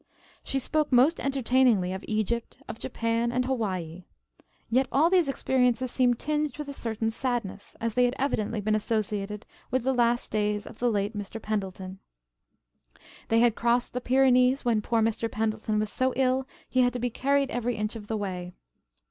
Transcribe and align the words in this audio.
She 0.43 0.57
spoke 0.57 0.91
most 0.91 1.19
entertainingly 1.19 1.93
of 1.93 2.03
Egypt, 2.07 2.57
of 2.67 2.79
Japan 2.79 3.31
and 3.31 3.45
Hawaii. 3.45 4.05
Yet 4.67 4.87
all 4.91 5.11
these 5.11 5.29
experiences 5.29 5.91
seemed 5.91 6.17
tinged 6.17 6.57
with 6.57 6.67
a 6.67 6.73
certain 6.73 7.11
sadness, 7.11 7.75
as 7.79 7.93
they 7.93 8.05
had 8.05 8.15
evidently 8.17 8.61
been 8.61 8.73
associated 8.73 9.45
with 9.69 9.83
the 9.83 9.93
last 9.93 10.31
days 10.31 10.65
of 10.65 10.79
the 10.79 10.89
late 10.89 11.15
Mr. 11.15 11.39
Pendleton. 11.39 11.99
They 13.27 13.41
had 13.41 13.53
crossed 13.53 13.93
the 13.93 14.01
Pyrenees 14.01 14.65
when 14.65 14.81
"poor 14.81 15.03
Mr. 15.03 15.31
Pendleton 15.31 15.77
was 15.77 15.91
so 15.91 16.13
ill 16.15 16.47
he 16.67 16.81
had 16.81 16.93
to 16.93 16.99
be 16.99 17.11
carried 17.11 17.51
every 17.51 17.75
inch 17.75 17.95
of 17.95 18.07
the 18.07 18.17
way." 18.17 18.53